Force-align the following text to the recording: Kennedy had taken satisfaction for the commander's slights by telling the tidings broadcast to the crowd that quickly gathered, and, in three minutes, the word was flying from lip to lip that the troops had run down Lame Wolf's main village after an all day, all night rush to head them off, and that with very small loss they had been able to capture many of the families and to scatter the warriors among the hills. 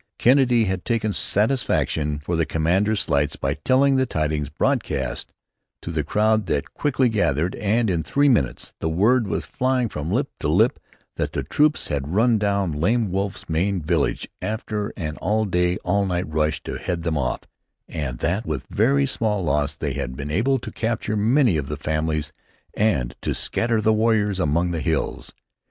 Kennedy 0.17 0.63
had 0.65 0.83
taken 0.83 1.13
satisfaction 1.13 2.17
for 2.17 2.35
the 2.35 2.43
commander's 2.43 3.01
slights 3.01 3.35
by 3.35 3.53
telling 3.53 3.97
the 3.97 4.07
tidings 4.07 4.49
broadcast 4.49 5.31
to 5.83 5.91
the 5.91 6.03
crowd 6.03 6.47
that 6.47 6.73
quickly 6.73 7.07
gathered, 7.07 7.53
and, 7.57 7.87
in 7.87 8.01
three 8.01 8.27
minutes, 8.27 8.73
the 8.79 8.89
word 8.89 9.27
was 9.27 9.45
flying 9.45 9.87
from 9.89 10.09
lip 10.09 10.31
to 10.39 10.47
lip 10.47 10.79
that 11.17 11.33
the 11.33 11.43
troops 11.43 11.89
had 11.89 12.15
run 12.15 12.39
down 12.39 12.71
Lame 12.73 13.11
Wolf's 13.11 13.47
main 13.47 13.79
village 13.79 14.27
after 14.41 14.91
an 14.97 15.17
all 15.17 15.45
day, 15.45 15.77
all 15.85 16.07
night 16.07 16.27
rush 16.27 16.63
to 16.63 16.79
head 16.79 17.03
them 17.03 17.15
off, 17.15 17.41
and 17.87 18.17
that 18.17 18.43
with 18.43 18.65
very 18.71 19.05
small 19.05 19.43
loss 19.43 19.75
they 19.75 19.93
had 19.93 20.15
been 20.17 20.31
able 20.31 20.57
to 20.57 20.71
capture 20.71 21.15
many 21.15 21.57
of 21.57 21.67
the 21.67 21.77
families 21.77 22.33
and 22.73 23.13
to 23.21 23.35
scatter 23.35 23.79
the 23.79 23.93
warriors 23.93 24.39
among 24.39 24.71
the 24.71 24.81
hills. 24.81 25.31